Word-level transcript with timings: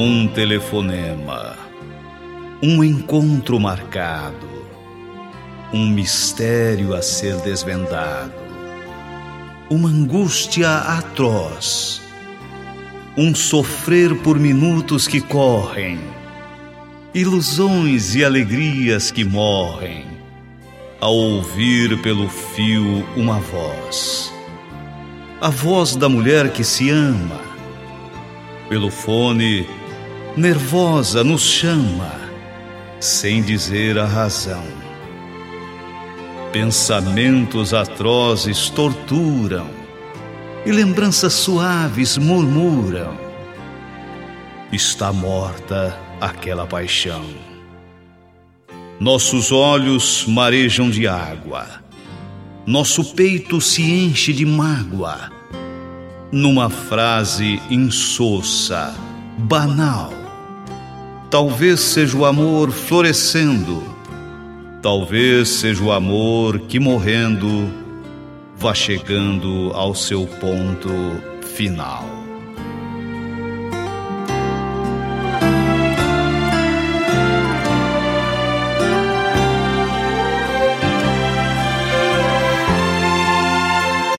Um 0.00 0.28
telefonema, 0.28 1.56
um 2.62 2.84
encontro 2.84 3.58
marcado, 3.58 4.46
um 5.74 5.88
mistério 5.90 6.94
a 6.94 7.02
ser 7.02 7.34
desvendado, 7.38 8.32
uma 9.68 9.88
angústia 9.88 10.70
atroz, 10.70 12.00
um 13.16 13.34
sofrer 13.34 14.14
por 14.18 14.38
minutos 14.38 15.08
que 15.08 15.20
correm, 15.20 15.98
ilusões 17.12 18.14
e 18.14 18.24
alegrias 18.24 19.10
que 19.10 19.24
morrem, 19.24 20.06
ao 21.00 21.12
ouvir 21.12 22.00
pelo 22.02 22.28
fio 22.28 23.04
uma 23.16 23.40
voz, 23.40 24.32
a 25.40 25.50
voz 25.50 25.96
da 25.96 26.08
mulher 26.08 26.52
que 26.52 26.62
se 26.62 26.88
ama, 26.88 27.40
pelo 28.68 28.92
fone 28.92 29.66
nervosa, 30.36 31.24
nos 31.24 31.42
chama, 31.42 32.12
sem 33.00 33.42
dizer 33.42 33.98
a 33.98 34.04
razão. 34.04 34.64
Pensamentos 36.52 37.74
atrozes 37.74 38.70
torturam, 38.70 39.68
e 40.64 40.72
lembranças 40.72 41.32
suaves 41.32 42.18
murmuram. 42.18 43.16
Está 44.72 45.12
morta 45.12 45.98
aquela 46.20 46.66
paixão. 46.66 47.24
Nossos 49.00 49.52
olhos 49.52 50.24
marejam 50.26 50.90
de 50.90 51.06
água, 51.06 51.82
nosso 52.66 53.14
peito 53.14 53.60
se 53.60 53.82
enche 53.82 54.32
de 54.32 54.44
mágoa. 54.44 55.30
Numa 56.32 56.68
frase 56.68 57.62
insossa, 57.70 58.94
banal, 59.38 60.12
Talvez 61.30 61.80
seja 61.80 62.16
o 62.16 62.24
amor 62.24 62.70
florescendo, 62.70 63.82
talvez 64.80 65.48
seja 65.48 65.84
o 65.84 65.92
amor 65.92 66.58
que 66.60 66.80
morrendo 66.80 67.70
vá 68.56 68.74
chegando 68.74 69.70
ao 69.74 69.94
seu 69.94 70.26
ponto 70.26 70.88
final. 71.54 72.17